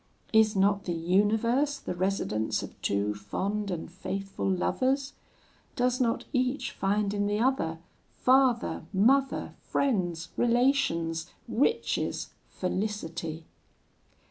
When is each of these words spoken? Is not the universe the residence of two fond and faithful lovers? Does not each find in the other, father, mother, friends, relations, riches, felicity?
Is 0.33 0.55
not 0.55 0.85
the 0.85 0.95
universe 0.95 1.77
the 1.77 1.93
residence 1.93 2.63
of 2.63 2.73
two 2.81 3.13
fond 3.13 3.69
and 3.69 3.91
faithful 3.91 4.49
lovers? 4.49 5.13
Does 5.75 6.01
not 6.01 6.25
each 6.33 6.71
find 6.71 7.13
in 7.13 7.27
the 7.27 7.37
other, 7.37 7.77
father, 8.17 8.87
mother, 8.91 9.53
friends, 9.61 10.29
relations, 10.37 11.29
riches, 11.47 12.31
felicity? 12.49 13.45